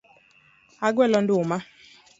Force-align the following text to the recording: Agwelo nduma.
Agwelo 0.87 1.17
nduma. 1.23 1.57